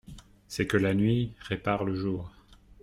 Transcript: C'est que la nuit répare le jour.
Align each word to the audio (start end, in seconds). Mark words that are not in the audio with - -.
C'est 0.47 0.65
que 0.65 0.77
la 0.77 0.95
nuit 0.95 1.33
répare 1.41 1.83
le 1.85 1.93
jour. 1.93 2.31